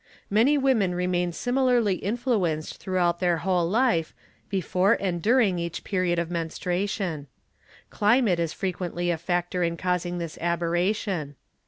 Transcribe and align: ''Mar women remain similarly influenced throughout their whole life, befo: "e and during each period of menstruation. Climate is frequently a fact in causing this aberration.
''Mar 0.35 0.59
women 0.59 0.95
remain 0.95 1.31
similarly 1.31 1.97
influenced 1.97 2.77
throughout 2.77 3.19
their 3.19 3.37
whole 3.37 3.69
life, 3.69 4.15
befo: 4.49 4.93
"e 4.93 4.97
and 4.99 5.21
during 5.21 5.59
each 5.59 5.83
period 5.83 6.17
of 6.17 6.31
menstruation. 6.31 7.27
Climate 7.91 8.39
is 8.39 8.51
frequently 8.51 9.11
a 9.11 9.17
fact 9.19 9.53
in 9.53 9.77
causing 9.77 10.17
this 10.17 10.39
aberration. 10.41 11.35